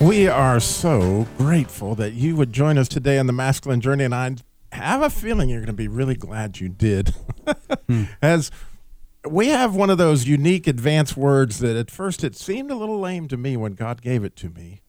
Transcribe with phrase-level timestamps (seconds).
[0.00, 4.14] We are so grateful that you would join us today on the masculine journey, and
[4.14, 4.36] I
[4.70, 7.14] have a feeling you're going to be really glad you did.
[7.88, 8.04] Hmm.
[8.22, 8.50] As
[9.28, 13.00] we have one of those unique advanced words that at first it seemed a little
[13.00, 14.82] lame to me when God gave it to me.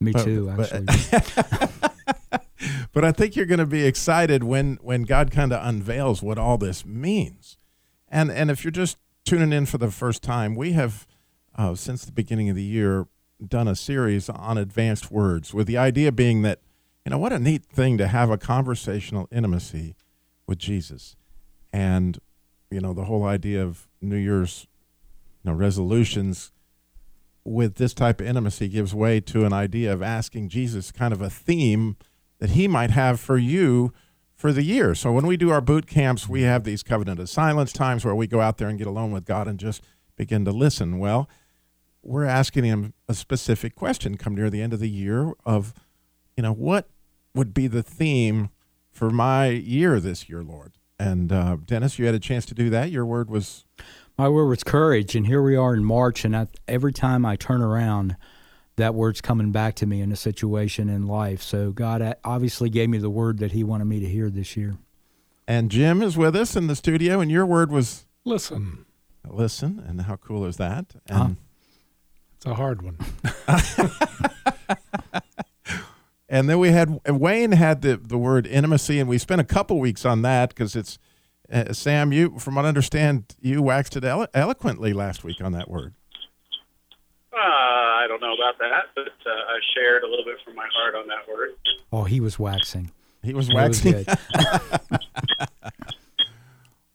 [0.00, 1.68] Me But- too, but- actually.
[2.94, 6.38] But I think you're going to be excited when when God kind of unveils what
[6.38, 7.58] all this means.
[8.08, 11.06] And and if you're just tuning in for the first time, we have
[11.58, 13.06] uh, since the beginning of the year
[13.46, 16.60] done a series on advanced words, with the idea being that
[17.04, 19.94] you know what a neat thing to have a conversational intimacy
[20.46, 21.16] with Jesus,
[21.72, 22.18] and
[22.70, 24.66] you know the whole idea of New Year's
[25.42, 26.52] you know resolutions
[27.44, 31.20] with this type of intimacy gives way to an idea of asking Jesus kind of
[31.20, 31.96] a theme
[32.38, 33.92] that he might have for you
[34.34, 34.94] for the year.
[34.94, 38.14] So when we do our boot camps, we have these covenant of silence times where
[38.14, 39.82] we go out there and get alone with God and just
[40.16, 40.98] begin to listen.
[40.98, 41.28] Well,
[42.04, 45.74] we're asking him a specific question come near the end of the year of,
[46.36, 46.88] you know, what
[47.34, 48.50] would be the theme
[48.90, 50.72] for my year this year, Lord?
[50.98, 52.90] And uh, Dennis, you had a chance to do that.
[52.90, 53.64] Your word was
[54.16, 57.34] My word was courage, and here we are in March, and I, every time I
[57.36, 58.16] turn around,
[58.76, 61.42] that word's coming back to me in a situation in life.
[61.42, 64.76] So God obviously gave me the word that He wanted me to hear this year.
[65.46, 68.86] And Jim is with us in the studio, and your word was Listen,
[69.28, 69.82] listen.
[69.86, 70.94] And how cool is that?
[71.08, 71.28] And Huh.
[72.44, 72.98] It's a hard one.
[76.28, 79.78] and then we had Wayne had the the word intimacy, and we spent a couple
[79.80, 80.98] weeks on that because it's
[81.50, 82.12] uh, Sam.
[82.12, 85.94] You, from what I understand, you waxed it elo- eloquently last week on that word.
[87.32, 90.68] Uh, I don't know about that, but uh, I shared a little bit from my
[90.74, 91.50] heart on that word.
[91.92, 92.90] Oh, he was waxing.
[93.22, 94.04] He was It was waxing.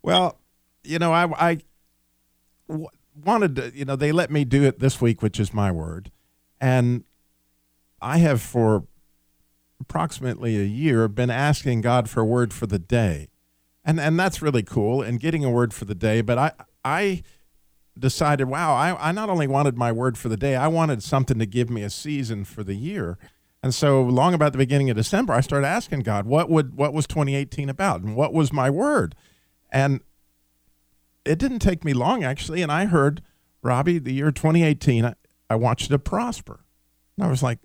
[0.02, 0.38] Well,
[0.84, 1.58] you know, I, I
[2.70, 2.88] w-
[3.30, 6.12] wanted to, you know, they let me do it this week, which is my word.
[6.60, 7.04] And
[8.02, 8.86] I have for
[9.80, 13.30] approximately a year been asking God for a word for the day.
[13.86, 16.22] And, and that's really cool and getting a word for the day.
[16.22, 16.52] But I,
[16.84, 17.24] I
[17.98, 21.38] decided, wow, I, I not only wanted my word for the day, I wanted something
[21.40, 23.18] to give me a season for the year.
[23.62, 26.94] And so long about the beginning of December, I started asking God, what would what
[26.94, 28.02] was 2018 about?
[28.02, 29.16] And what was my word?
[29.72, 30.02] And
[31.30, 32.64] it didn't take me long, actually.
[32.64, 33.22] And I heard,
[33.62, 35.14] Robbie, the year 2018, I,
[35.50, 36.66] I you to prosper.
[37.16, 37.60] And I was like,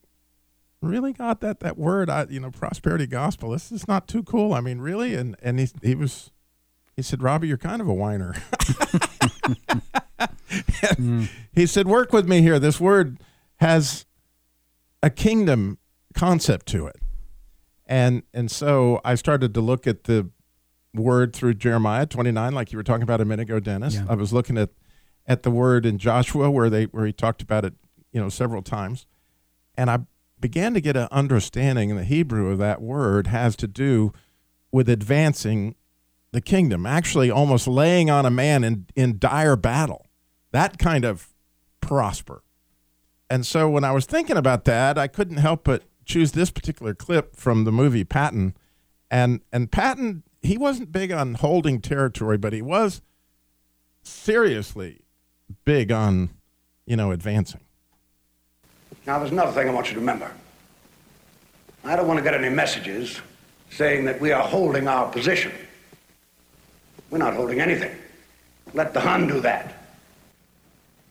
[0.82, 4.53] really, got that, that word, I, you know, prosperity gospel, this is not too cool.
[4.53, 5.14] I mean, really?
[5.14, 6.30] And, and he, he was,
[6.94, 8.34] he said, Robbie, you're kind of a whiner.
[10.97, 11.24] Hmm.
[11.53, 12.58] He said, work with me here.
[12.58, 13.19] This word
[13.56, 14.06] has
[15.03, 15.78] a kingdom
[16.14, 16.97] concept to it.
[17.86, 20.30] And, and so I started to look at the
[20.94, 23.94] word through Jeremiah 29, like you were talking about a minute ago, Dennis.
[23.94, 24.06] Yeah.
[24.09, 24.71] I was looking at,
[25.27, 27.75] at the word in Joshua where they where he talked about it,
[28.12, 29.06] you know, several times.
[29.77, 30.00] And I
[30.41, 34.12] began to get an understanding in the Hebrew of that word has to do
[34.71, 35.75] with advancing
[36.33, 40.06] the kingdom, actually almost laying on a man in, in dire battle.
[40.50, 41.28] That kind of
[41.81, 42.43] prosper.
[43.31, 46.94] And so when I was thinking about that, I couldn't help but choose this particular
[46.94, 48.54] clip from the movie Patton.
[49.10, 53.00] And and Patton, he wasn't big on holding territory, but he was
[54.03, 55.00] seriously
[55.65, 56.31] big on,
[56.87, 57.62] you know, advancing.
[59.06, 60.31] Now, there's another thing I want you to remember.
[61.83, 63.21] I don't want to get any messages
[63.71, 65.53] saying that we are holding our position.
[67.10, 67.97] We're not holding anything.
[68.75, 69.75] Let the Hun do that.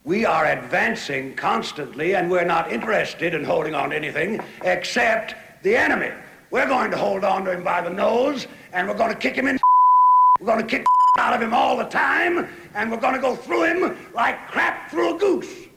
[0.04, 5.75] We are advancing constantly, and we're not interested in holding on to anything except the
[5.75, 6.12] enemy.
[6.54, 9.36] We're going to hold on to him by the nose, and we're going to kick
[9.36, 9.60] him in.
[10.40, 10.86] We're going to kick
[11.18, 14.92] out of him all the time, and we're going to go through him like crap
[14.92, 15.68] through a goose.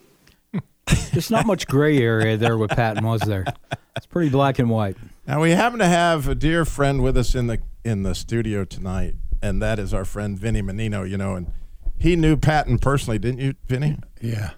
[1.11, 3.45] There's not much gray area there with Patton, was there?
[3.95, 4.97] It's pretty black and white.
[5.25, 8.65] Now we happen to have a dear friend with us in the in the studio
[8.65, 11.03] tonight, and that is our friend Vinny Menino.
[11.03, 11.51] You know, and
[11.97, 13.97] he knew Patton personally, didn't you, Vinny?
[14.21, 14.51] Yeah.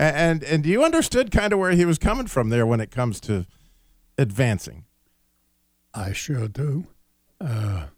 [0.00, 3.20] And and you understood kind of where he was coming from there when it comes
[3.20, 3.44] to
[4.16, 4.86] advancing.
[5.92, 6.86] I sure do.
[7.38, 7.88] Uh,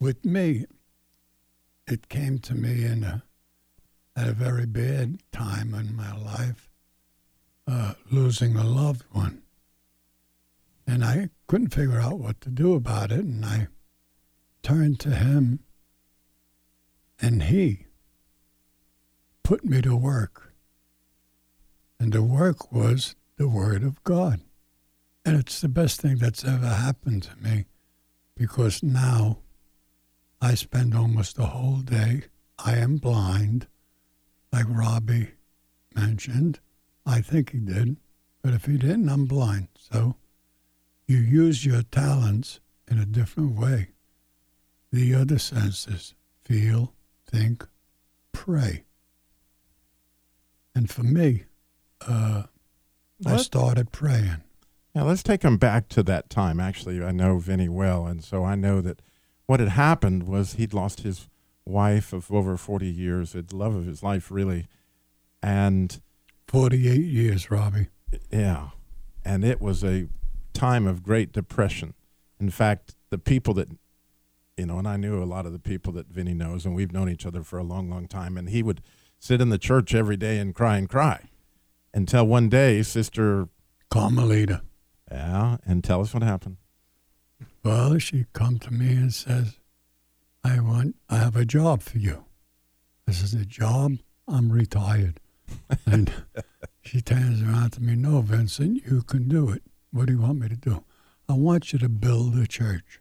[0.00, 0.64] with me,
[1.86, 3.22] it came to me in a
[4.16, 6.68] at a very bad time in my life,
[7.68, 9.42] uh, losing a loved one.
[10.88, 13.20] And I couldn't figure out what to do about it.
[13.20, 13.68] And I
[14.64, 15.60] turned to him,
[17.20, 17.86] and he
[19.44, 20.43] put me to work.
[22.04, 24.42] And the work was the Word of God.
[25.24, 27.64] And it's the best thing that's ever happened to me
[28.36, 29.38] because now
[30.38, 32.24] I spend almost the whole day.
[32.58, 33.68] I am blind,
[34.52, 35.30] like Robbie
[35.94, 36.60] mentioned.
[37.06, 37.96] I think he did,
[38.42, 39.68] but if he didn't, I'm blind.
[39.78, 40.16] So
[41.06, 43.92] you use your talents in a different way.
[44.92, 46.12] The other senses
[46.44, 46.92] feel,
[47.26, 47.66] think,
[48.32, 48.84] pray.
[50.74, 51.44] And for me,
[52.06, 52.42] uh,
[53.26, 54.42] I started praying.
[54.94, 56.60] Now let's take him back to that time.
[56.60, 59.02] Actually, I know Vinny well, and so I know that
[59.46, 61.28] what had happened was he'd lost his
[61.64, 64.66] wife of over forty years, the love of his life, really,
[65.42, 66.00] and
[66.46, 67.88] 48 years, Robbie.
[68.30, 68.68] yeah,
[69.24, 70.06] and it was a
[70.52, 71.94] time of great depression.
[72.38, 73.68] In fact, the people that
[74.56, 76.92] you know, and I knew a lot of the people that Vinny knows, and we've
[76.92, 78.36] known each other for a long, long time.
[78.36, 78.80] And he would
[79.18, 81.28] sit in the church every day and cry and cry
[81.94, 83.48] until one day, Sister,
[83.90, 84.62] Carmelita.
[85.10, 86.56] yeah, and tell us what happened.
[87.62, 89.58] Well, she come to me and says,
[90.42, 92.24] I want, I have a job for you.
[93.06, 93.96] This is a job.
[94.28, 95.20] I'm retired.
[95.86, 96.12] and
[96.82, 99.62] she turns around to me, no, Vincent, you can do it.
[99.92, 100.84] What do you want me to do?
[101.28, 103.00] I want you to build a church.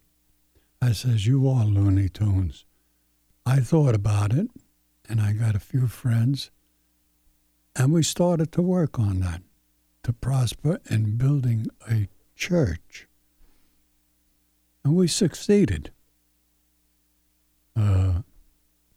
[0.81, 2.65] I says, you are Looney Tunes.
[3.45, 4.47] I thought about it,
[5.09, 6.51] and I got a few friends,
[7.75, 9.41] and we started to work on that,
[10.03, 13.07] to prosper in building a church
[14.85, 15.91] and we succeeded.
[17.75, 18.21] Uh,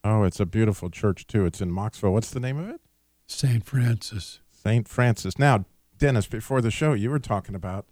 [0.04, 1.46] Oh, it's a beautiful church too.
[1.46, 2.12] It's in Mocksville.
[2.12, 2.80] What's the name of it?
[3.26, 3.64] St.
[3.66, 4.38] Francis.
[4.52, 4.86] St.
[4.86, 5.36] Francis.
[5.36, 5.64] Now,
[5.98, 7.86] Dennis, before the show, you were talking about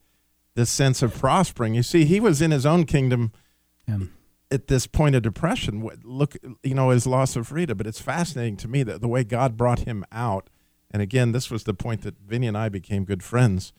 [0.54, 1.74] this sense of prospering.
[1.74, 3.32] You see, he was in his own kingdom
[3.88, 3.98] Yeah.
[4.52, 5.84] at this point of depression.
[6.04, 9.24] Look, you know, his loss of Rita, but it's fascinating to me that the way
[9.24, 10.48] God brought him out,
[10.94, 13.72] and again, this was the point that Vinny and I became good friends,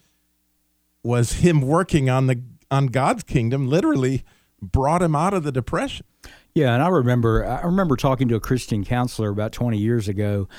[1.01, 4.25] was him working on the on God's kingdom literally
[4.62, 6.06] brought him out of the depression.
[6.53, 10.50] Yeah, and I remember I remember talking to a Christian counselor about 20 years ago,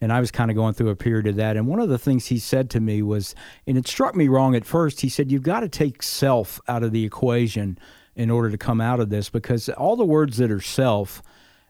[0.00, 1.58] and I was kind of going through a period of that.
[1.58, 3.34] And one of the things he said to me was,
[3.66, 5.02] and it struck me wrong at first.
[5.02, 7.76] He said, "You've got to take self out of the equation
[8.14, 11.22] in order to come out of this, because all the words that are self."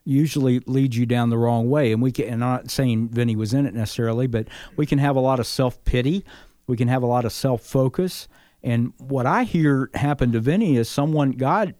[0.07, 3.35] Usually lead you down the wrong way and we can and I'm not saying Vinny
[3.35, 6.23] was in it necessarily but we can have a lot of self-pity
[6.65, 8.27] we can have a lot of self-focus
[8.63, 11.75] and what I hear happen to Vinny is someone God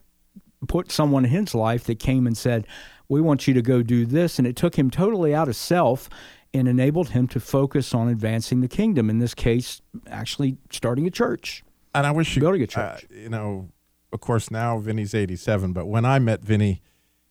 [0.67, 2.65] put someone in his life that came and said,
[3.07, 4.39] We want you to go do this.
[4.39, 6.09] And it took him totally out of self
[6.53, 9.09] and enabled him to focus on advancing the kingdom.
[9.09, 11.63] In this case, actually starting a church.
[11.93, 13.07] And I wish you, Building a uh, church.
[13.11, 13.69] you know,
[14.13, 16.81] of course, now Vinny's 87, but when I met Vinny,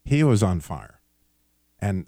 [0.07, 1.01] he was on fire.
[1.79, 2.07] And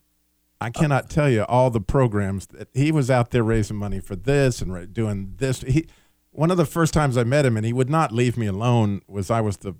[0.60, 4.16] I cannot tell you all the programs that he was out there raising money for
[4.16, 5.60] this and doing this.
[5.60, 5.86] He,
[6.30, 9.02] one of the first times I met him, and he would not leave me alone,
[9.06, 9.74] was I was the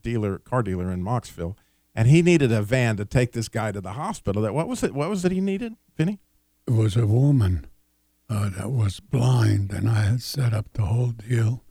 [0.00, 1.56] dealer, car dealer in Mocksville,
[1.94, 4.42] and he needed a van to take this guy to the hospital.
[4.42, 4.94] That what was it?
[4.94, 6.20] What was it he needed, Vinny?
[6.66, 7.66] It was a woman
[8.28, 11.64] uh, that was blind, and I had set up the whole deal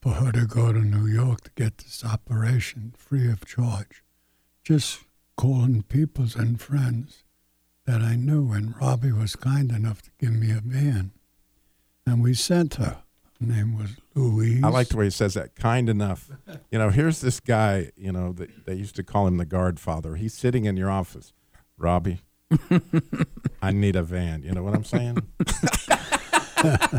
[0.00, 4.01] for her to go to New York to get this operation free of charge.
[4.64, 5.00] Just
[5.36, 7.24] calling peoples and friends
[7.84, 11.12] that I knew, and Robbie was kind enough to give me a van.
[12.06, 13.02] And we sent her.
[13.40, 14.62] Her name was Louise.
[14.62, 15.56] I like the way he says that.
[15.56, 16.30] Kind enough.
[16.70, 19.80] You know, here's this guy, you know, that they used to call him the guard
[19.80, 20.14] father.
[20.14, 21.32] He's sitting in your office.
[21.76, 22.20] Robbie,
[23.62, 24.42] I need a van.
[24.44, 25.18] You know what I'm saying?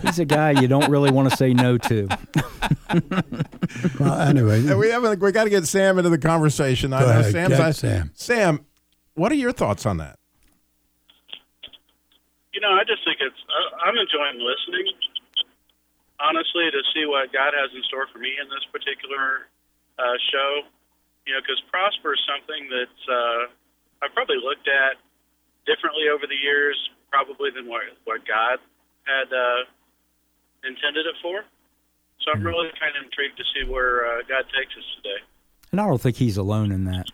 [0.03, 2.07] He's a guy you don't really want to say no to.
[3.99, 6.93] Well, anyway, And we haven't we got to get Sam into the conversation.
[6.93, 8.11] I know ahead, Sam's get I- Sam.
[8.13, 8.65] Sam,
[9.15, 10.19] what are your thoughts on that?
[12.53, 13.35] You know, I just think it's.
[13.49, 14.93] I- I'm enjoying listening,
[16.19, 19.49] honestly, to see what God has in store for me in this particular
[19.97, 20.61] uh, show.
[21.25, 24.99] You know, because prosper is something that uh, I've probably looked at
[25.65, 26.77] differently over the years,
[27.09, 28.59] probably than what what God
[29.05, 29.63] had uh,
[30.67, 31.43] intended it for.
[32.21, 35.17] So I'm really kind of intrigued to see where uh, God takes us today.
[35.71, 37.07] And I don't think he's alone in that.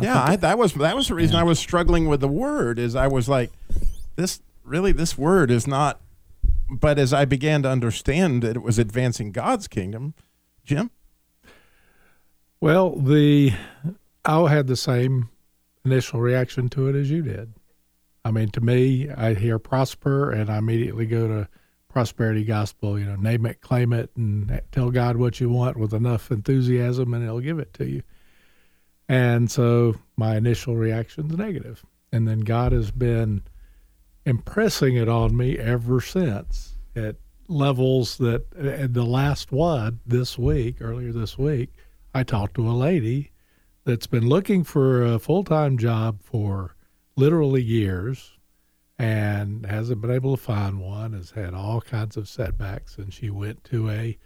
[0.00, 2.78] yeah, I, that was that was the reason I was struggling with the word.
[2.78, 3.52] Is I was like,
[4.16, 6.00] this really this word is not.
[6.68, 10.14] But as I began to understand that it was advancing God's kingdom,
[10.64, 10.90] Jim,
[12.60, 13.52] Well, the
[14.24, 15.28] I had the same
[15.84, 17.52] initial reaction to it as you did.
[18.26, 21.48] I mean, to me, I hear prosper and I immediately go to
[21.88, 25.94] prosperity gospel, you know, name it, claim it, and tell God what you want with
[25.94, 28.02] enough enthusiasm and he'll give it to you.
[29.08, 31.84] And so my initial reaction is negative.
[32.10, 33.42] And then God has been
[34.24, 37.14] impressing it on me ever since at
[37.46, 41.70] levels that at the last one this week, earlier this week,
[42.12, 43.30] I talked to a lady
[43.84, 46.75] that's been looking for a full time job for
[47.16, 48.32] literally years
[48.98, 52.96] and hasn't been able to find one, has had all kinds of setbacks.
[52.96, 54.18] And she went to a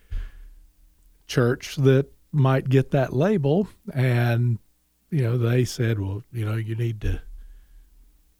[1.26, 3.68] church that might get that label.
[3.92, 4.58] And,
[5.10, 7.22] you know, they said, well, you know, you need to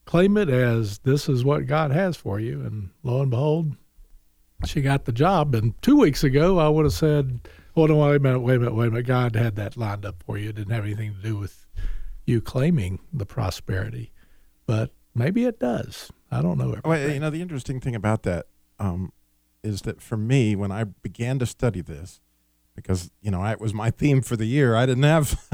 [0.05, 2.61] claim it as this is what God has for you.
[2.61, 3.77] And lo and behold,
[4.67, 5.55] she got the job.
[5.55, 8.59] And two weeks ago, I would have said, "Oh no, wait a minute, wait a
[8.59, 9.07] minute, wait a minute.
[9.07, 10.51] God had that lined up for you.
[10.51, 11.67] It didn't have anything to do with
[12.27, 14.13] you claiming the prosperity,
[14.71, 16.13] but maybe it does.
[16.31, 16.77] I don't know.
[16.85, 18.47] Well, you know, the interesting thing about that
[18.79, 19.13] um,
[19.65, 22.21] is that for me, when I began to study this,
[22.77, 24.77] because you know, I, it was my theme for the year.
[24.77, 25.45] I didn't have,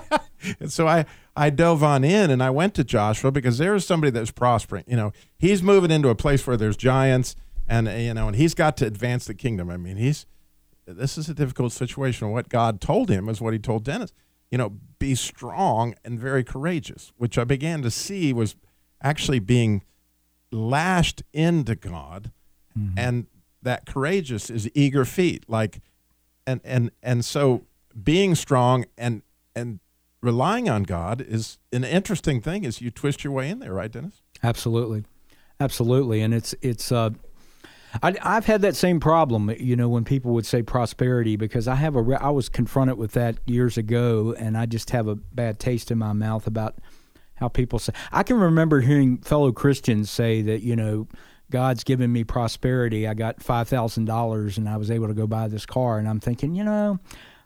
[0.58, 3.86] and so I I dove on in and I went to Joshua because there is
[3.86, 4.82] somebody that's prospering.
[4.88, 7.36] You know, he's moving into a place where there's giants
[7.68, 9.70] and you know, and he's got to advance the kingdom.
[9.70, 10.26] I mean, he's
[10.84, 12.32] this is a difficult situation.
[12.32, 14.12] What God told him is what He told Dennis.
[14.50, 18.56] You know, be strong and very courageous, which I began to see was
[19.04, 19.82] actually being
[20.50, 22.32] lashed into God,
[22.76, 22.98] mm-hmm.
[22.98, 23.26] and
[23.62, 25.80] that courageous is eager feet, like,
[26.46, 27.66] and and and so
[28.02, 29.22] being strong and
[29.54, 29.78] and
[30.20, 33.92] relying on God is an interesting thing as you twist your way in there, right,
[33.92, 34.22] Dennis?
[34.42, 35.04] Absolutely,
[35.60, 37.10] absolutely, and it's it's uh,
[38.02, 41.76] I, have had that same problem, you know, when people would say prosperity, because I
[41.76, 45.60] have a, I was confronted with that years ago, and I just have a bad
[45.60, 46.76] taste in my mouth about
[47.36, 47.92] how people say.
[48.12, 51.08] I can remember hearing fellow Christians say that, you know,
[51.50, 53.06] God's given me prosperity.
[53.06, 56.08] I got five thousand dollars, and I was able to go buy this car, and
[56.08, 56.98] I'm thinking, you know,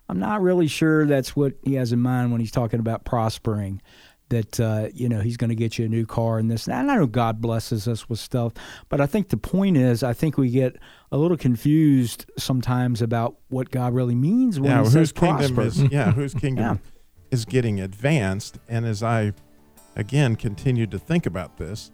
[0.09, 3.83] I'm not really sure that's what he has in mind when he's talking about prospering
[4.31, 6.67] that uh, you know he's going to get you a new car and this.
[6.69, 8.53] And I know God blesses us with stuff,
[8.89, 10.77] but I think the point is, I think we get
[11.11, 15.55] a little confused sometimes about what God really means when yeah, He whose says kingdom
[15.55, 15.85] prosper.
[15.85, 16.91] is yeah, whose kingdom yeah.
[17.31, 18.59] is getting advanced.
[18.69, 19.33] And as I
[19.99, 21.91] again continued to think about this,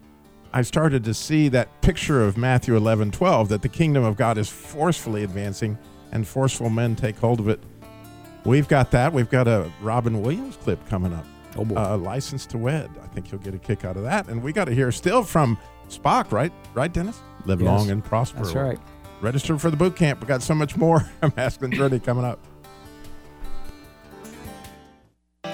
[0.53, 4.37] I started to see that picture of Matthew 11, 12, that the kingdom of God
[4.37, 5.77] is forcefully advancing
[6.13, 7.61] and forceful men take hold of it.
[8.45, 9.11] We've got that.
[9.11, 11.25] We've got a Robin Williams clip coming up
[11.57, 11.75] Oh boy.
[11.75, 12.89] Uh, License to Wed.
[13.01, 14.27] I think you'll get a kick out of that.
[14.27, 15.57] And we got to hear still from
[15.89, 16.51] Spock, right?
[16.73, 17.21] Right, Dennis?
[17.45, 18.43] Live yes, long and prosper.
[18.43, 18.79] That's right.
[19.21, 20.21] Register for the boot camp.
[20.21, 22.39] We got so much more Masculine Journey coming up.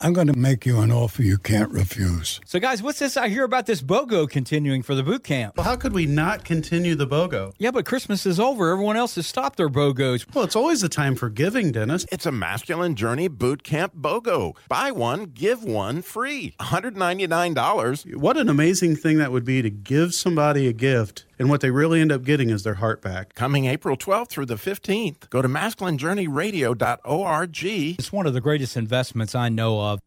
[0.00, 2.40] I'm going to make you an offer you can't refuse.
[2.44, 5.56] So, guys, what's this I hear about this BOGO continuing for the boot camp?
[5.56, 7.54] Well, how could we not continue the BOGO?
[7.58, 8.70] Yeah, but Christmas is over.
[8.70, 10.32] Everyone else has stopped their BOGOs.
[10.32, 12.06] Well, it's always the time for giving, Dennis.
[12.12, 14.54] It's a masculine journey boot camp BOGO.
[14.68, 16.54] Buy one, give one free.
[16.60, 18.14] $199.
[18.14, 21.70] What an amazing thing that would be to give somebody a gift and what they
[21.70, 23.34] really end up getting is their heart back.
[23.34, 25.30] Coming April 12th through the 15th.
[25.30, 27.64] Go to masculinejourneyradio.org.
[27.64, 30.00] It's one of the greatest investments I know of.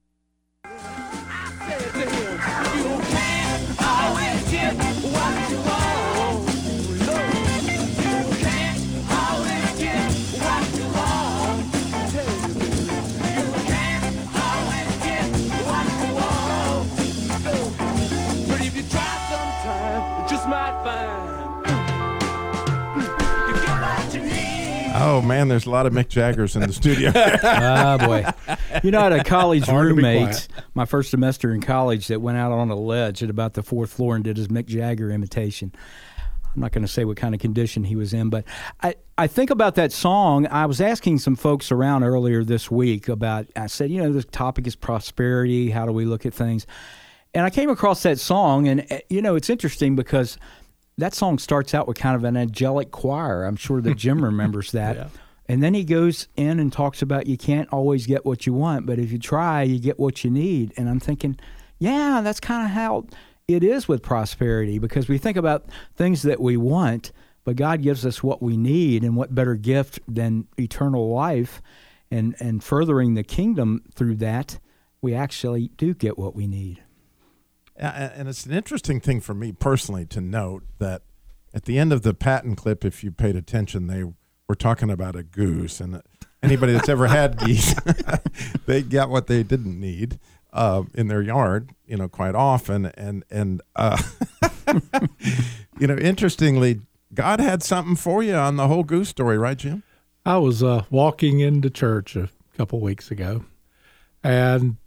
[25.04, 27.12] Oh man, there's a lot of Mick Jaggers in the studio.
[27.44, 28.26] Ah boy,
[28.84, 32.52] you know, I had a college roommate my first semester in college that went out
[32.52, 35.74] on a ledge at about the fourth floor and did his Mick Jagger imitation.
[36.54, 38.44] I'm not going to say what kind of condition he was in, but
[38.84, 40.48] I, I think about that song.
[40.48, 44.24] I was asking some folks around earlier this week about, I said, you know, the
[44.24, 45.70] topic is prosperity.
[45.70, 46.68] How do we look at things?
[47.34, 50.38] And I came across that song, and, eh, you know, it's interesting because
[51.02, 53.44] that song starts out with kind of an angelic choir.
[53.44, 54.96] I'm sure that Jim remembers that.
[54.96, 55.08] Yeah.
[55.48, 58.86] And then he goes in and talks about you can't always get what you want,
[58.86, 60.74] but if you try, you get what you need.
[60.78, 61.38] And I'm thinking,
[61.80, 63.08] yeah, that's kind of how
[63.48, 65.66] it is with prosperity because we think about
[65.96, 67.12] things that we want,
[67.44, 71.62] but God gives us what we need, and what better gift than eternal life
[72.12, 74.60] and, and furthering the kingdom through that,
[75.02, 76.84] we actually do get what we need.
[77.76, 81.02] And it's an interesting thing for me personally to note that
[81.54, 84.04] at the end of the Patton clip, if you paid attention, they
[84.48, 85.80] were talking about a goose.
[85.80, 86.02] And
[86.44, 87.76] anybody that's ever had geese,
[88.66, 90.20] they got what they didn't need
[90.54, 92.86] uh, in their yard, you know, quite often.
[92.86, 94.02] And, and uh,
[95.80, 96.82] you know, interestingly,
[97.14, 99.84] God had something for you on the whole goose story, right, Jim?
[100.26, 103.44] I was uh, walking into church a couple weeks ago,
[104.24, 104.78] and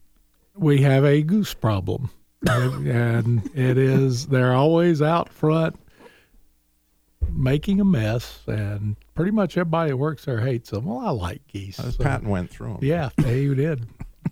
[0.54, 2.10] we have a goose problem.
[2.46, 5.78] And it is, they're always out front
[7.34, 10.84] making a mess, and pretty much everybody that works there hates them.
[10.84, 11.76] Well, I like geese.
[11.76, 12.78] So, Patton went through them.
[12.82, 13.86] Yeah, he did.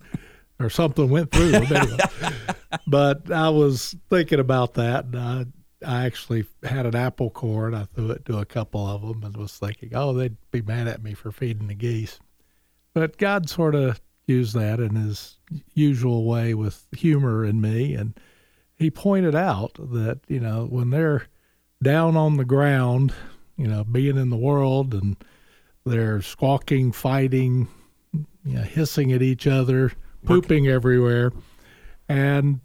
[0.60, 1.64] or something went through them.
[1.64, 1.98] Anyway.
[2.86, 5.46] but I was thinking about that, and I
[5.84, 9.24] I actually had an apple core and I threw it to a couple of them
[9.24, 12.20] and was thinking, oh, they'd be mad at me for feeding the geese.
[12.94, 14.00] But God sort of
[14.32, 15.36] used that in his
[15.74, 17.94] usual way with humor in me.
[17.94, 18.18] And
[18.76, 21.26] he pointed out that, you know, when they're
[21.82, 23.12] down on the ground,
[23.56, 25.16] you know, being in the world and
[25.84, 27.68] they're squawking, fighting,
[28.12, 29.92] you know, hissing at each other,
[30.24, 31.32] pooping everywhere.
[32.08, 32.60] And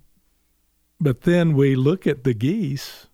[1.00, 3.08] but then we look at the geese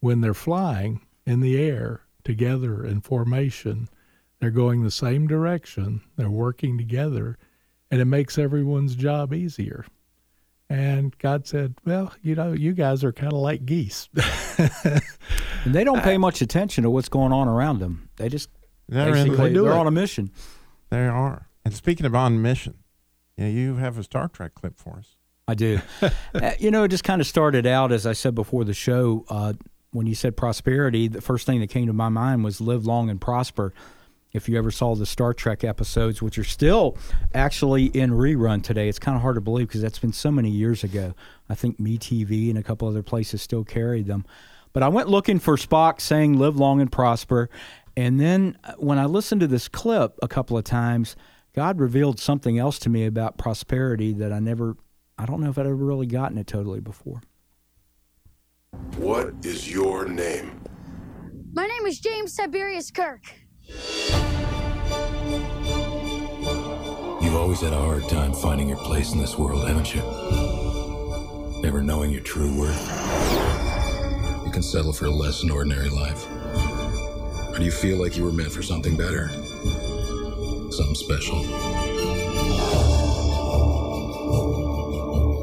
[0.00, 3.88] when they're flying in the air together in formation.
[4.38, 7.36] They're going the same direction, they're working together,
[7.90, 9.84] and it makes everyone's job easier.
[10.70, 14.08] And God said, Well, you know, you guys are kind of like geese.
[14.58, 18.10] and they don't pay much attention to what's going on around them.
[18.16, 18.50] They just
[18.88, 20.30] they're, basically, they're on a mission.
[20.90, 21.48] They are.
[21.64, 22.74] And speaking of on mission,
[23.36, 25.16] yeah, you have a Star Trek clip for us.
[25.46, 25.80] I do.
[26.34, 29.24] uh, you know, it just kind of started out, as I said before the show,
[29.30, 29.54] uh,
[29.92, 33.08] when you said prosperity, the first thing that came to my mind was live long
[33.08, 33.72] and prosper.
[34.32, 36.98] If you ever saw the Star Trek episodes, which are still
[37.34, 40.50] actually in rerun today, it's kind of hard to believe because that's been so many
[40.50, 41.14] years ago.
[41.48, 44.26] I think MeTV and a couple other places still carried them.
[44.72, 47.48] But I went looking for Spock saying live long and prosper.
[47.96, 51.16] And then uh, when I listened to this clip a couple of times,
[51.54, 54.76] God revealed something else to me about prosperity that I never
[55.18, 57.20] I don't know if I'd ever really gotten it totally before.
[58.96, 60.62] What is your name?
[61.52, 63.22] My name is James Tiberius Kirk.
[67.20, 70.00] You've always had a hard time finding your place in this world, haven't you?
[71.62, 72.80] Never knowing your true worth.
[74.46, 76.26] You can settle for a less than ordinary life.
[77.50, 79.28] Or do you feel like you were meant for something better?
[80.70, 81.42] Something special?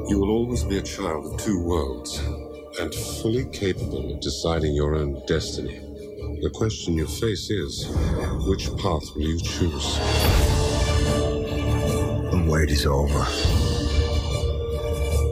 [0.10, 2.18] You will always be a child of two worlds
[2.80, 5.82] and fully capable of deciding your own destiny.
[6.42, 7.88] The question you face is
[8.46, 9.98] which path will you choose?
[12.32, 13.26] The wait is over.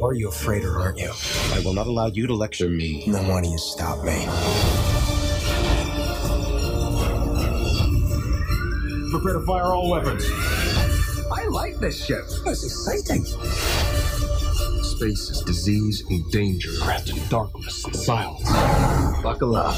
[0.03, 1.11] Are you afraid or aren't you?
[1.51, 3.03] I will not allow you to lecture me.
[3.07, 4.25] Then why do you stop me?
[9.11, 10.25] Prepare to fire all weapons.
[11.31, 12.23] I like this ship.
[12.45, 13.25] It's exciting
[15.03, 18.47] space is disease and danger, wrapped in darkness and silence.
[19.23, 19.73] Buckle up.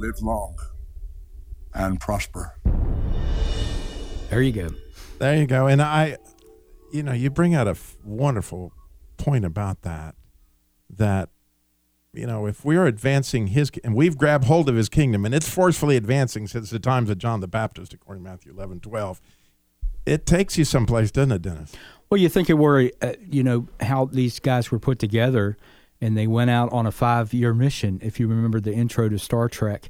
[0.00, 0.56] Live long
[1.74, 2.54] and prosper.
[4.30, 4.70] There you go.
[5.20, 5.68] There you go.
[5.68, 6.18] And I,
[6.92, 8.72] you know, you bring out a f- wonderful
[9.16, 10.16] point about that,
[10.90, 11.28] that
[12.12, 15.48] you know, if we're advancing his, and we've grabbed hold of his kingdom, and it's
[15.48, 19.20] forcefully advancing since the times of John the Baptist, according to Matthew 11, 12,
[20.04, 21.72] it takes you someplace, doesn't it, Dennis?
[22.12, 25.56] Well, you think of where, uh, you know, how these guys were put together,
[25.98, 28.00] and they went out on a five year mission.
[28.02, 29.88] If you remember the intro to Star Trek,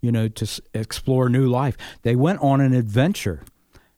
[0.00, 3.44] you know, to s- explore new life, they went on an adventure.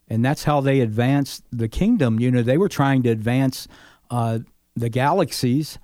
[0.07, 2.21] And that's how they advanced the kingdom.
[2.21, 3.67] You know, they were trying to advance
[4.11, 4.41] uh,
[4.77, 5.79] the galaxies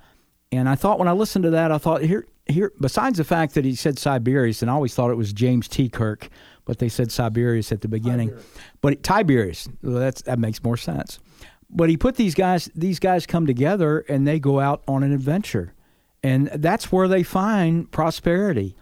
[0.50, 2.72] and I thought when I listened to that, I thought here, here.
[2.80, 5.88] Besides the fact that he said Siberius, and I always thought it was James T.
[5.88, 6.28] Kirk,
[6.64, 8.28] but they said Siberius at the beginning.
[8.28, 8.52] Tiberius.
[8.80, 11.18] But Tiberius, well, that's that makes more sense.
[11.70, 12.70] But he put these guys.
[12.74, 15.74] These guys come together and they go out on an adventure,
[16.22, 18.74] and that's where they find prosperity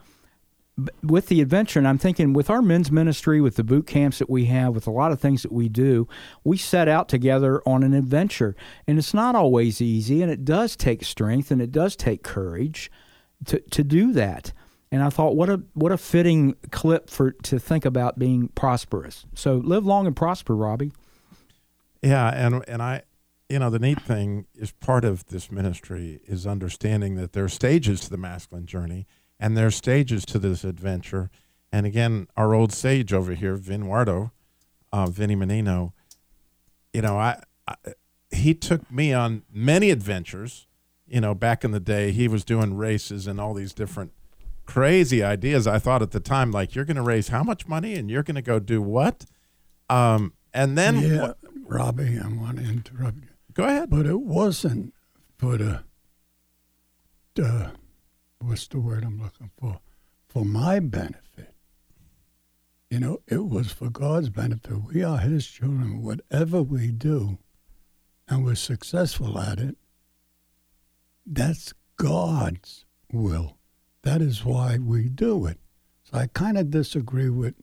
[1.03, 4.29] with the adventure, and I'm thinking with our men's ministry, with the boot camps that
[4.29, 6.07] we have, with a lot of things that we do,
[6.45, 8.55] we set out together on an adventure.
[8.87, 12.91] And it's not always easy, and it does take strength and it does take courage
[13.47, 14.53] to, to do that.
[14.93, 19.27] And I thought, what a what a fitting clip for to think about being prosperous.
[19.35, 20.93] So live long and prosper, Robbie.
[22.07, 23.03] Yeah, and and I,
[23.49, 27.49] you know, the neat thing is part of this ministry is understanding that there are
[27.49, 29.07] stages to the masculine journey,
[29.41, 31.31] and there are stages to this adventure.
[31.73, 34.31] And again, our old sage over here, Vin Wardo,
[34.93, 35.95] uh, Vinny Menino,
[36.93, 37.75] you know, I, I
[38.31, 40.67] he took me on many adventures.
[41.09, 44.13] You know, back in the day, he was doing races and all these different
[44.65, 45.67] crazy ideas.
[45.67, 48.25] I thought at the time, like, you're going to raise how much money and you're
[48.25, 49.25] going to go do what?
[49.89, 51.33] Um, and then, yeah,
[51.69, 53.29] Robbie, I want to interrupt you.
[53.53, 53.91] Go ahead.
[53.91, 54.95] But it wasn't
[55.37, 55.83] for the,
[57.35, 57.73] the
[58.39, 59.81] what's the word I'm looking for?
[60.29, 61.55] For my benefit.
[62.91, 64.85] You know, it was for God's benefit.
[64.93, 66.03] We are His children.
[66.03, 67.39] Whatever we do,
[68.29, 69.77] and we're successful at it,
[71.27, 73.57] that's God's will.
[74.03, 75.59] That is why we do it.
[76.05, 77.55] So I kind of disagree with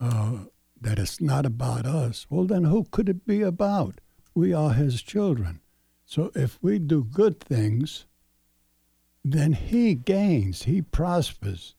[0.00, 0.44] uh,
[0.84, 2.26] that it's not about us.
[2.30, 4.00] Well, then who could it be about?
[4.34, 5.60] We are His children.
[6.04, 8.06] So if we do good things,
[9.24, 11.74] then He gains, He prospers.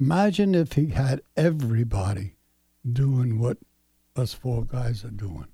[0.00, 2.34] Imagine if He had everybody
[2.90, 3.58] doing what
[4.16, 5.46] us four guys are doing.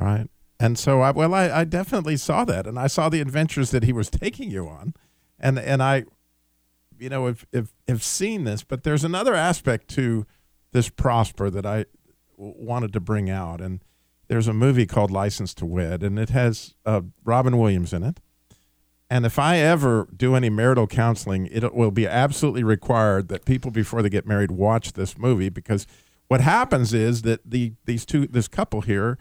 [0.00, 0.28] Right.
[0.58, 3.84] And so, I, well, I, I definitely saw that, and I saw the adventures that
[3.84, 4.94] he was taking you on,
[5.38, 6.04] and and I,
[6.98, 8.64] you know, have, have, have seen this.
[8.64, 10.26] But there's another aspect to
[10.72, 11.84] this prosper that I
[12.36, 13.80] wanted to bring out, and
[14.28, 18.20] there's a movie called License to Wed, and it has uh, Robin Williams in it.
[19.10, 23.70] And if I ever do any marital counseling, it will be absolutely required that people
[23.70, 25.86] before they get married watch this movie because
[26.28, 29.18] what happens is that the these two this couple here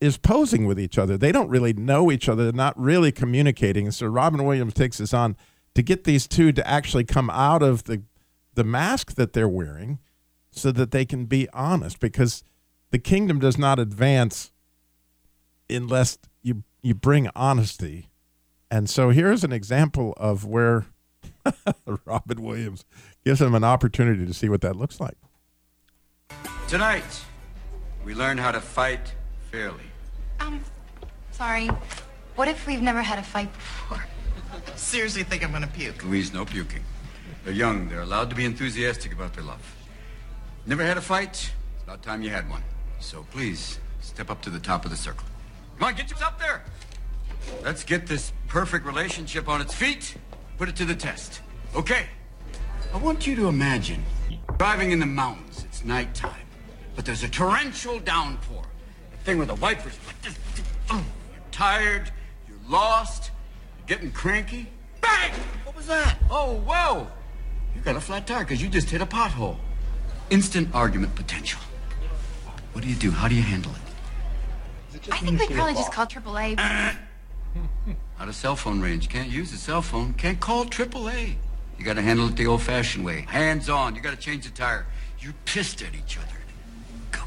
[0.00, 1.18] is posing with each other.
[1.18, 2.44] They don't really know each other.
[2.44, 3.86] They're not really communicating.
[3.86, 5.36] And so Robin Williams takes this on
[5.74, 8.02] to get these two to actually come out of the
[8.54, 9.98] the mask that they're wearing
[10.50, 12.42] so that they can be honest because
[12.90, 14.50] the kingdom does not advance
[15.68, 18.08] unless you you bring honesty.
[18.70, 20.86] And so here's an example of where
[22.04, 22.84] Robin Williams
[23.24, 25.16] gives them an opportunity to see what that looks like.
[26.68, 27.24] Tonight,
[28.04, 29.14] we learn how to fight
[29.50, 29.84] fairly.
[30.40, 30.62] Um,
[31.32, 31.68] sorry.
[32.36, 34.04] What if we've never had a fight before?
[34.76, 36.04] Seriously think I'm gonna puke.
[36.04, 36.84] Louise, no puking.
[37.44, 37.88] They're young.
[37.88, 39.74] They're allowed to be enthusiastic about their love.
[40.66, 41.30] Never had a fight?
[41.74, 42.62] It's about time you had one.
[43.00, 45.26] So please, step up to the top of the circle.
[45.78, 46.62] Come on, get yourself up there.
[47.62, 50.16] Let's get this perfect relationship on its feet.
[50.56, 51.40] Put it to the test.
[51.74, 52.06] Okay.
[52.92, 54.02] I want you to imagine
[54.58, 55.64] driving in the mountains.
[55.64, 56.46] It's nighttime,
[56.96, 58.62] but there's a torrential downpour.
[59.12, 59.96] The thing with the wipers.
[60.88, 61.00] You're
[61.52, 62.10] tired.
[62.48, 63.30] You're lost.
[63.78, 64.68] You're getting cranky.
[65.00, 65.32] Bang!
[65.64, 66.18] What was that?
[66.30, 67.06] Oh, whoa!
[67.76, 69.56] You got a flat tire because you just hit a pothole.
[70.30, 71.60] Instant argument potential.
[72.72, 73.10] What do you do?
[73.10, 73.78] How do you handle it?
[75.12, 76.58] I think we'd probably just call AAA.
[78.20, 79.08] Out of cell phone range.
[79.08, 80.12] Can't use a cell phone.
[80.14, 81.36] Can't call AAA.
[81.78, 83.24] You got to handle it the old-fashioned way.
[83.28, 83.94] Hands on.
[83.94, 84.86] You got to change the tire.
[85.20, 86.26] You're pissed at each other.
[87.12, 87.20] Go.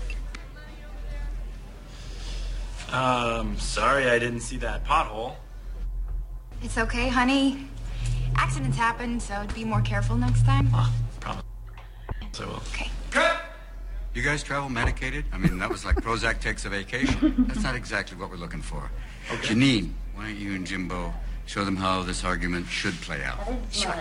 [2.96, 5.36] Um, sorry I didn't see that pothole.
[6.62, 7.68] It's okay, honey.
[8.36, 10.70] Accidents happen, so be more careful next time.
[10.74, 11.44] Oh, probably.
[12.34, 12.64] So well.
[12.74, 12.90] Okay.
[14.14, 15.24] You guys travel medicated?
[15.32, 17.46] I mean, that was like Prozac takes a vacation.
[17.48, 18.92] That's not exactly what we're looking for.
[19.42, 21.14] Janine, why don't you and Jimbo
[21.46, 23.40] show them how this argument should play out?
[23.48, 23.96] Oh, sure.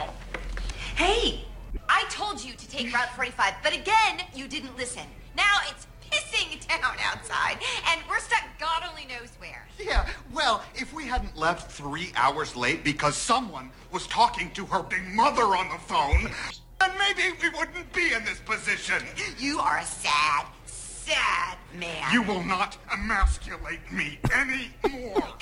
[0.97, 1.45] Hey,
[1.89, 5.05] I told you to take Route 45, but again, you didn't listen.
[5.37, 9.69] Now it's pissing down outside, and we're stuck God only knows where.
[9.79, 14.83] Yeah, well, if we hadn't left three hours late because someone was talking to her
[14.83, 16.31] big mother on the phone,
[16.81, 19.03] then maybe we wouldn't be in this position.
[19.39, 22.13] You are a sad, sad man.
[22.13, 25.29] You will not emasculate me anymore.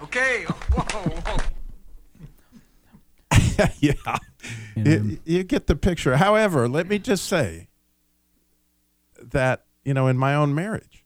[0.00, 0.44] Okay.
[0.44, 1.36] Whoa, whoa.
[3.80, 4.16] yeah.
[4.76, 6.16] You, you get the picture.
[6.16, 7.68] However, let me just say
[9.20, 11.04] that, you know, in my own marriage,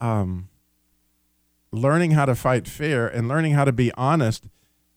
[0.00, 0.48] um,
[1.70, 4.48] learning how to fight fair and learning how to be honest,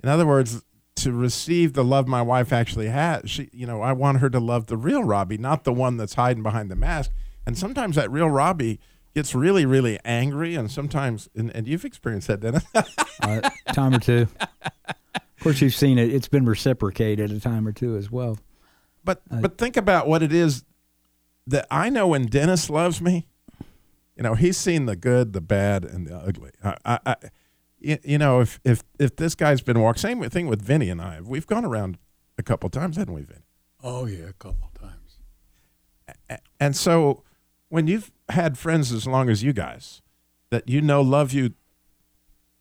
[0.04, 0.64] in other words,
[1.04, 4.40] to receive the love my wife actually has, she, you know, I want her to
[4.40, 7.12] love the real Robbie, not the one that's hiding behind the mask.
[7.46, 8.80] And sometimes that real Robbie
[9.16, 10.56] gets really, really angry.
[10.56, 12.66] And sometimes, and, and you've experienced that, Dennis.
[13.22, 14.28] uh, time or two.
[15.42, 16.14] Of course, you've seen it.
[16.14, 18.38] It's been reciprocated a time or two as well.
[19.04, 20.64] But but think about what it is
[21.48, 23.28] that I know when Dennis loves me.
[24.16, 26.52] You know, he's seen the good, the bad, and the ugly.
[26.64, 27.16] I, I, I
[27.82, 31.02] you, you know, if if if this guy's been walking, same thing with Vinny and
[31.02, 31.20] I.
[31.22, 31.98] We've gone around
[32.38, 33.46] a couple times, haven't we, Vinny?
[33.84, 35.18] Oh yeah, a couple times.
[36.30, 37.24] A- And so,
[37.70, 40.02] when you've had friends as long as you guys,
[40.50, 41.54] that you know love you,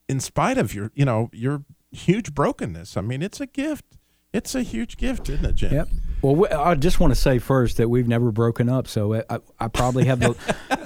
[0.08, 2.96] in spite of your, you know, your huge brokenness.
[2.96, 3.84] I mean, it's a gift.
[4.32, 5.72] It's a huge gift, isn't it, Jim?
[5.72, 5.88] Yep.
[6.22, 9.68] Well, I just want to say first that we've never broken up, so I, I
[9.68, 10.36] probably have the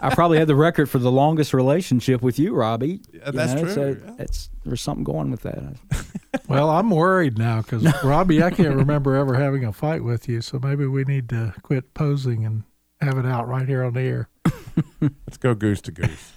[0.02, 3.00] I probably have the record for the longest relationship with you, Robbie.
[3.12, 4.14] Yeah, that's You know, true, So yeah.
[4.18, 5.76] it's there's something going with that.
[6.48, 10.42] Well, I'm worried now because Robbie, I can't remember ever having a fight with you,
[10.42, 12.64] so maybe we need to quit posing and
[13.00, 14.28] have it out right here on the air.
[15.00, 16.32] Let's go goose to goose.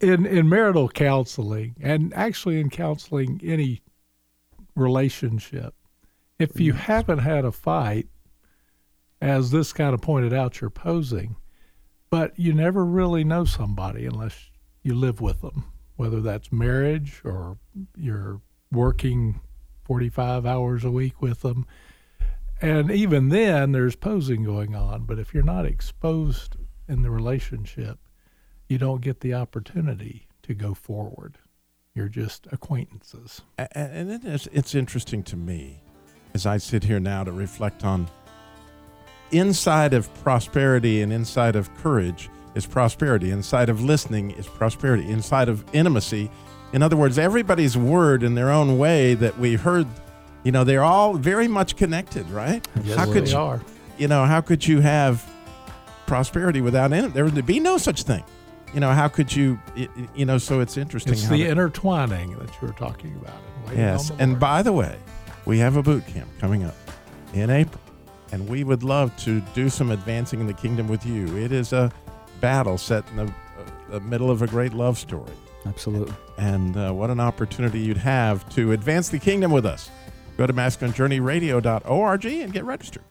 [0.00, 3.82] In in marital counseling, and actually in counseling any
[4.74, 5.74] relationship,
[6.38, 8.08] if you haven't had a fight,
[9.20, 11.36] as this kind of pointed out, you're posing,
[12.10, 14.50] but you never really know somebody unless
[14.82, 15.64] you live with them,
[15.96, 17.58] whether that's marriage or
[17.96, 19.40] you're working
[19.84, 21.66] 45 hours a week with them.
[22.60, 25.04] And even then, there's posing going on.
[25.04, 26.56] But if you're not exposed
[26.88, 27.98] in the relationship,
[28.68, 31.38] you don't get the opportunity to go forward.
[31.94, 33.42] You're just acquaintances.
[33.56, 35.83] And it is, it's interesting to me
[36.34, 38.08] as I sit here now to reflect on
[39.30, 43.30] inside of prosperity and inside of courage is prosperity.
[43.30, 45.08] Inside of listening is prosperity.
[45.08, 46.30] Inside of intimacy,
[46.72, 49.86] in other words, everybody's word in their own way that we heard,
[50.42, 52.66] you know, they're all very much connected, right?
[52.82, 53.60] Yes, how could they you, are.
[53.96, 55.24] You know, how could you have
[56.06, 57.14] prosperity without intimacy?
[57.14, 58.24] There would be no such thing.
[58.72, 59.56] You know, how could you,
[60.16, 61.12] you know, so it's interesting.
[61.12, 63.36] It's how the the- intertwining that you were talking about.
[63.72, 64.98] Yes, and by the way,
[65.46, 66.74] we have a boot camp coming up
[67.32, 67.80] in April,
[68.32, 71.36] and we would love to do some advancing in the kingdom with you.
[71.36, 71.92] It is a
[72.40, 73.30] battle set in the, uh,
[73.90, 75.32] the middle of a great love story,
[75.66, 76.14] Absolutely.
[76.38, 79.90] and uh, what an opportunity you'd have to advance the kingdom with us.
[80.36, 83.04] Go to masculinejourneyradio.org and get registered.